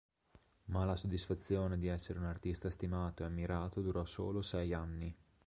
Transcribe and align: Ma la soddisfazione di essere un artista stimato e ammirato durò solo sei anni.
Ma 0.69 0.83
la 0.83 0.95
soddisfazione 0.95 1.77
di 1.77 1.85
essere 1.85 2.17
un 2.17 2.25
artista 2.25 2.71
stimato 2.71 3.21
e 3.21 3.27
ammirato 3.27 3.81
durò 3.81 4.03
solo 4.03 4.41
sei 4.41 4.73
anni. 4.73 5.15